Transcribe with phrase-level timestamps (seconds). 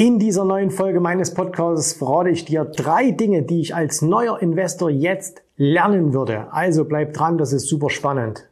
[0.00, 4.40] In dieser neuen Folge meines Podcasts verrate ich dir drei Dinge, die ich als neuer
[4.40, 6.50] Investor jetzt lernen würde.
[6.52, 8.48] Also bleib dran, das ist super spannend.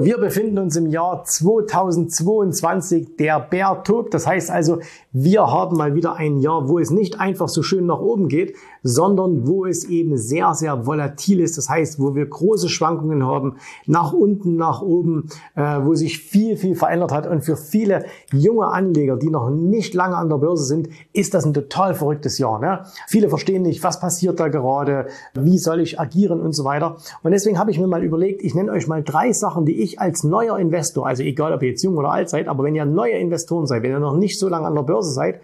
[0.00, 3.16] Wir befinden uns im Jahr 2022.
[3.16, 4.12] Der Bär tobt.
[4.12, 4.80] Das heißt also,
[5.12, 8.54] wir haben mal wieder ein Jahr, wo es nicht einfach so schön nach oben geht,
[8.82, 11.58] sondern wo es eben sehr, sehr volatil ist.
[11.58, 13.56] Das heißt, wo wir große Schwankungen haben,
[13.86, 17.26] nach unten, nach oben, äh, wo sich viel, viel verändert hat.
[17.26, 21.44] Und für viele junge Anleger, die noch nicht lange an der Börse sind, ist das
[21.44, 22.58] ein total verrücktes Jahr.
[22.58, 22.84] Ne?
[23.08, 26.96] Viele verstehen nicht, was passiert da gerade, wie soll ich agieren und so weiter.
[27.22, 30.00] Und deswegen habe ich mir mal überlegt, ich nenne euch mal drei Sachen, die ich
[30.00, 32.84] als neuer Investor, also egal ob ihr jetzt jung oder alt seid, aber wenn ihr
[32.84, 35.40] neue Investoren seid, wenn ihr noch nicht so lange an der Börse seid,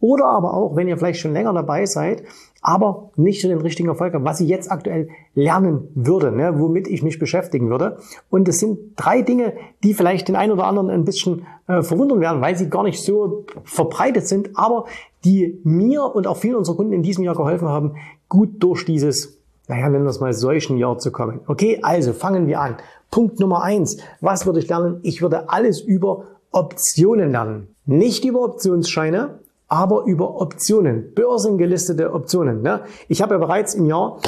[0.00, 2.22] oder aber auch, wenn ihr vielleicht schon länger dabei seid,
[2.62, 6.88] aber nicht so den richtigen Erfolg habt, was ich jetzt aktuell lernen würde, ne, womit
[6.88, 7.98] ich mich beschäftigen würde.
[8.28, 12.20] Und es sind drei Dinge, die vielleicht den einen oder anderen ein bisschen äh, verwundern
[12.20, 14.86] werden, weil sie gar nicht so verbreitet sind, aber
[15.24, 17.96] die mir und auch vielen unserer Kunden in diesem Jahr geholfen haben,
[18.28, 21.40] gut durch dieses, naja, nennen wir es mal solchen Jahr zu kommen.
[21.46, 22.76] Okay, also fangen wir an.
[23.10, 23.98] Punkt Nummer eins.
[24.20, 25.00] Was würde ich lernen?
[25.02, 27.74] Ich würde alles über Optionen lernen.
[27.86, 29.39] Nicht über Optionsscheine,
[29.70, 32.60] aber über Optionen, börsengelistete Optionen.
[32.60, 32.80] Ne?
[33.08, 34.18] Ich habe ja bereits im Jahr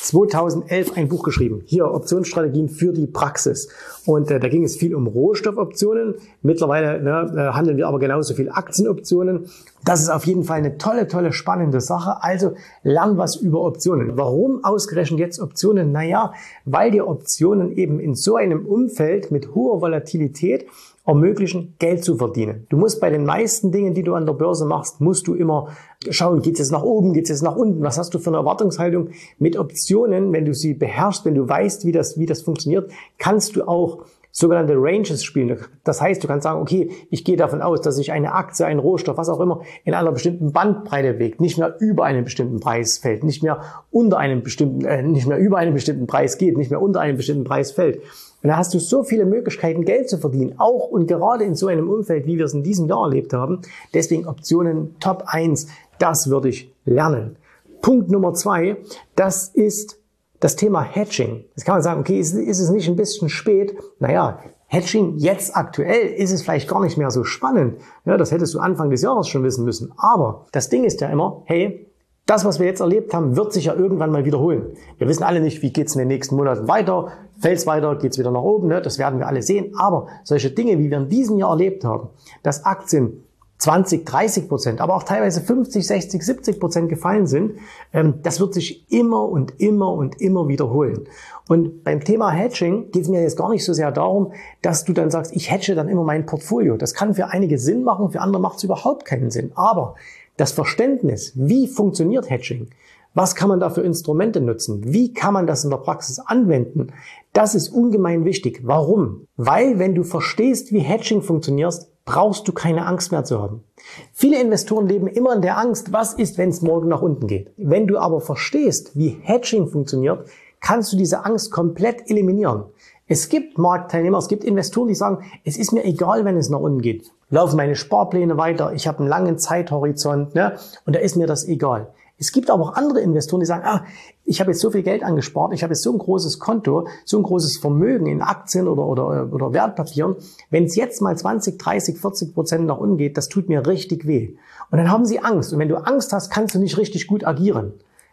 [0.00, 1.62] 2011 ein Buch geschrieben.
[1.66, 3.68] Hier Optionsstrategien für die Praxis.
[4.06, 6.14] Und äh, da ging es viel um Rohstoffoptionen.
[6.42, 9.50] Mittlerweile ne, äh, handeln wir aber genauso viel Aktienoptionen.
[9.84, 12.22] Das ist auf jeden Fall eine tolle, tolle, spannende Sache.
[12.22, 14.16] Also lern was über Optionen.
[14.16, 15.90] Warum ausgerechnet jetzt Optionen?
[15.90, 20.66] Naja, weil dir Optionen eben in so einem Umfeld mit hoher Volatilität
[21.06, 22.66] ermöglichen, Geld zu verdienen.
[22.68, 25.68] Du musst bei den meisten Dingen, die du an der Börse machst, musst du immer
[26.10, 28.30] schauen, geht es jetzt nach oben, geht es jetzt nach unten, was hast du für
[28.30, 29.08] eine Erwartungshaltung?
[29.38, 33.56] Mit Optionen, wenn du sie beherrschst, wenn du weißt, wie das, wie das funktioniert, kannst
[33.56, 35.58] du auch sogenannte Ranges spielen.
[35.84, 38.78] Das heißt, du kannst sagen, okay, ich gehe davon aus, dass sich eine Aktie, ein
[38.78, 42.98] Rohstoff, was auch immer, in einer bestimmten Bandbreite bewegt, nicht mehr über einen bestimmten Preis
[42.98, 43.60] fällt, nicht mehr
[43.90, 47.16] unter einem bestimmten, äh, nicht mehr über einen bestimmten Preis geht, nicht mehr unter einem
[47.16, 48.00] bestimmten Preis fällt.
[48.42, 51.66] Und da hast du so viele Möglichkeiten, Geld zu verdienen, auch und gerade in so
[51.66, 53.60] einem Umfeld, wie wir es in diesem Jahr erlebt haben.
[53.92, 55.66] Deswegen Optionen Top 1,
[55.98, 57.36] das würde ich lernen.
[57.82, 58.76] Punkt Nummer zwei,
[59.16, 59.99] das ist
[60.40, 61.44] das Thema Hedging.
[61.54, 63.76] Jetzt kann man sagen, okay, ist, ist es nicht ein bisschen spät?
[63.98, 67.80] Naja, Hedging jetzt aktuell ist es vielleicht gar nicht mehr so spannend.
[68.04, 69.92] Ja, das hättest du Anfang des Jahres schon wissen müssen.
[69.96, 71.86] Aber das Ding ist ja immer, hey,
[72.26, 74.76] das, was wir jetzt erlebt haben, wird sich ja irgendwann mal wiederholen.
[74.98, 77.08] Wir wissen alle nicht, wie geht's in den nächsten Monaten weiter.
[77.40, 78.80] Fällt's weiter, geht's wieder nach oben, ne?
[78.80, 79.74] das werden wir alle sehen.
[79.76, 82.10] Aber solche Dinge, wie wir in diesem Jahr erlebt haben,
[82.44, 83.24] dass Aktien
[83.60, 87.58] 20, 30 Prozent, aber auch teilweise 50, 60, 70 Prozent gefallen sind,
[87.92, 91.04] ähm, das wird sich immer und immer und immer wiederholen.
[91.46, 94.32] Und beim Thema Hedging geht es mir jetzt gar nicht so sehr darum,
[94.62, 96.76] dass du dann sagst, ich hedge dann immer mein Portfolio.
[96.76, 99.52] Das kann für einige Sinn machen, für andere macht es überhaupt keinen Sinn.
[99.54, 99.94] Aber
[100.38, 102.70] das Verständnis, wie funktioniert Hedging,
[103.12, 104.82] was kann man da für Instrumente nutzen?
[104.84, 106.92] Wie kann man das in der Praxis anwenden?
[107.32, 108.60] Das ist ungemein wichtig.
[108.62, 109.26] Warum?
[109.36, 113.64] Weil wenn du verstehst, wie Hedging funktioniert, brauchst du keine Angst mehr zu haben.
[114.12, 117.52] Viele Investoren leben immer in der Angst, was ist, wenn es morgen nach unten geht.
[117.56, 120.28] Wenn du aber verstehst, wie Hedging funktioniert,
[120.60, 122.64] kannst du diese Angst komplett eliminieren.
[123.06, 126.60] Es gibt Marktteilnehmer, es gibt Investoren, die sagen, es ist mir egal, wenn es nach
[126.60, 127.10] unten geht.
[127.28, 130.56] Laufen meine Sparpläne weiter, ich habe einen langen Zeithorizont ne,
[130.86, 131.88] und da ist mir das egal.
[132.20, 133.84] Es gibt aber auch andere Investoren, die sagen, ah,
[134.26, 137.16] ich habe jetzt so viel Geld angespart, ich habe jetzt so ein großes Konto, so
[137.16, 140.16] ein großes Vermögen in Aktien oder, oder, oder Wertpapieren.
[140.50, 144.06] Wenn es jetzt mal 20, 30, 40 Prozent nach unten geht, das tut mir richtig
[144.06, 144.36] weh.
[144.70, 145.54] Und dann haben sie Angst.
[145.54, 147.72] Und wenn du Angst hast, kannst du nicht richtig gut agieren.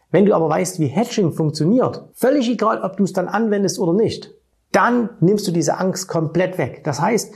[0.10, 3.92] Wenn du aber weißt, wie Hedging funktioniert, völlig egal, ob du es dann anwendest oder
[3.92, 4.34] nicht,
[4.72, 6.82] dann nimmst du diese Angst komplett weg.
[6.86, 7.34] Das heißt,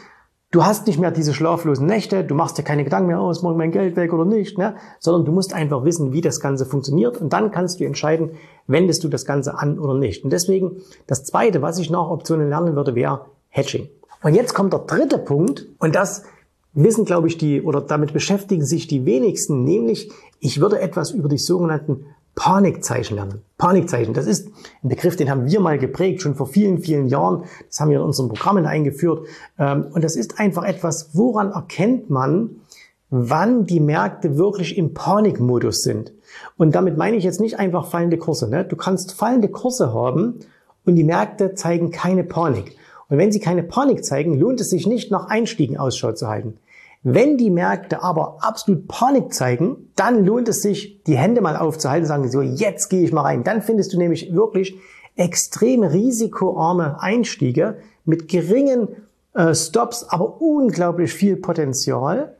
[0.51, 3.41] Du hast nicht mehr diese schlaflosen Nächte, du machst dir keine Gedanken mehr, oh, ist
[3.41, 4.75] morgen mein Geld weg oder nicht, ne?
[4.99, 8.31] sondern du musst einfach wissen, wie das Ganze funktioniert und dann kannst du entscheiden,
[8.67, 10.25] wendest du das Ganze an oder nicht.
[10.25, 13.87] Und deswegen, das Zweite, was ich nach Optionen lernen würde, wäre Hedging.
[14.23, 16.25] Und jetzt kommt der dritte Punkt und das
[16.73, 20.11] wissen, glaube ich, die oder damit beschäftigen sich die wenigsten, nämlich
[20.41, 23.41] ich würde etwas über die sogenannten Panikzeichen lernen.
[23.57, 24.49] Panikzeichen, das ist
[24.83, 27.43] ein Begriff, den haben wir mal geprägt, schon vor vielen, vielen Jahren.
[27.67, 29.27] Das haben wir in unseren Programmen eingeführt.
[29.59, 32.61] Ähm, und das ist einfach etwas, woran erkennt man,
[33.09, 36.13] wann die Märkte wirklich im Panikmodus sind.
[36.57, 38.49] Und damit meine ich jetzt nicht einfach fallende Kurse.
[38.49, 38.63] Ne?
[38.63, 40.39] Du kannst fallende Kurse haben
[40.85, 42.77] und die Märkte zeigen keine Panik.
[43.09, 46.57] Und wenn sie keine Panik zeigen, lohnt es sich nicht, nach Einstiegen Ausschau zu halten.
[47.03, 52.03] Wenn die Märkte aber absolut Panik zeigen, dann lohnt es sich, die Hände mal aufzuhalten
[52.03, 53.43] und sagen, so, jetzt gehe ich mal rein.
[53.43, 54.75] Dann findest du nämlich wirklich
[55.15, 58.87] extrem risikoarme Einstiege mit geringen
[59.33, 62.35] äh, Stops, aber unglaublich viel Potenzial.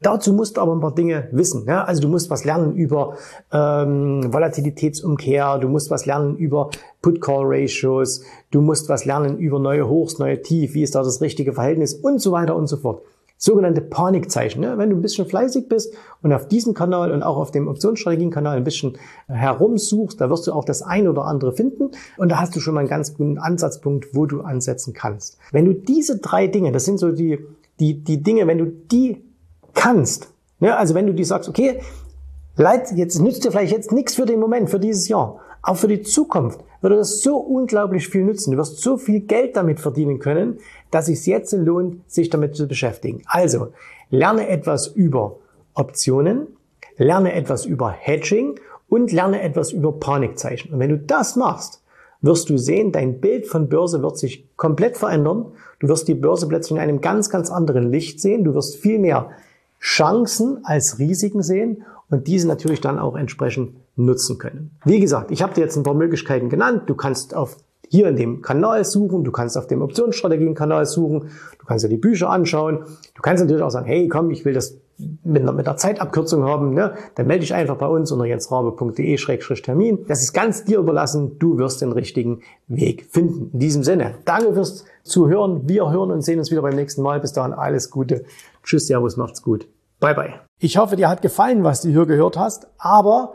[0.00, 1.64] Dazu musst du aber ein paar Dinge wissen.
[1.66, 1.84] Ja?
[1.84, 3.16] Also du musst was lernen über
[3.52, 6.70] ähm, Volatilitätsumkehr, du musst was lernen über
[7.02, 11.54] Put-Call-Ratios, du musst was lernen über neue Hochs, neue Tief, wie ist da das richtige
[11.54, 13.02] Verhältnis und so weiter und so fort.
[13.44, 14.62] Sogenannte Panikzeichen.
[14.62, 14.78] Ne?
[14.78, 15.92] Wenn du ein bisschen fleißig bist
[16.22, 18.96] und auf diesem Kanal und auch auf dem Optionsstrategien-Kanal ein bisschen
[19.28, 22.72] herumsuchst, da wirst du auch das ein oder andere finden und da hast du schon
[22.72, 25.36] mal einen ganz guten Ansatzpunkt, wo du ansetzen kannst.
[25.52, 27.38] Wenn du diese drei Dinge, das sind so die,
[27.80, 29.22] die, die Dinge, wenn du die
[29.74, 30.32] kannst.
[30.60, 31.80] Ja, also wenn du dir sagst, okay,
[32.56, 35.88] leid, jetzt nützt dir vielleicht jetzt nichts für den Moment, für dieses Jahr, auch für
[35.88, 38.52] die Zukunft würde das so unglaublich viel nützen.
[38.52, 40.58] Du wirst so viel Geld damit verdienen können,
[40.90, 43.22] dass es jetzt lohnt, sich damit zu beschäftigen.
[43.26, 43.68] Also,
[44.10, 45.36] lerne etwas über
[45.72, 46.46] Optionen,
[46.98, 50.72] lerne etwas über Hedging und lerne etwas über Panikzeichen.
[50.72, 51.82] Und wenn du das machst,
[52.20, 55.46] wirst du sehen, dein Bild von Börse wird sich komplett verändern.
[55.78, 58.44] Du wirst die Börse plötzlich in einem ganz, ganz anderen Licht sehen.
[58.44, 59.30] Du wirst viel mehr
[59.80, 64.76] Chancen als Risiken sehen und diese natürlich dann auch entsprechend nutzen können.
[64.84, 66.82] Wie gesagt, ich habe dir jetzt ein paar Möglichkeiten genannt.
[66.86, 67.56] Du kannst auf
[67.88, 71.96] hier in dem Kanal suchen, du kannst auf dem Optionsstrategien-Kanal suchen, du kannst dir die
[71.96, 72.80] Bücher anschauen,
[73.14, 74.78] du kannst natürlich auch sagen, hey, komm, ich will das
[75.24, 76.94] mit einer, mit einer Zeitabkürzung haben, ne?
[77.14, 80.06] dann melde dich einfach bei uns unter jensrabe.de-termin.
[80.06, 83.50] Das ist ganz dir überlassen, du wirst den richtigen Weg finden.
[83.52, 87.20] In diesem Sinne, danke fürs Zuhören, wir hören und sehen uns wieder beim nächsten Mal.
[87.20, 88.24] Bis dahin alles Gute.
[88.62, 89.66] Tschüss, Servus, macht's gut.
[90.00, 90.34] Bye, bye.
[90.60, 93.34] Ich hoffe, dir hat gefallen, was du hier gehört hast, aber